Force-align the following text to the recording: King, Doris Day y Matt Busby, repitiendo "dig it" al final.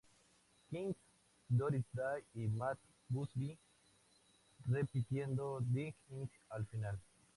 King, 0.71 0.95
Doris 1.51 1.83
Day 1.93 2.23
y 2.33 2.47
Matt 2.47 2.79
Busby, 3.07 3.55
repitiendo 4.65 5.59
"dig 5.61 5.93
it" 6.09 6.31
al 6.49 6.65
final. 6.65 6.99